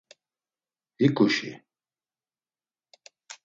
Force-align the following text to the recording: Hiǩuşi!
Hiǩuşi! 0.99 1.51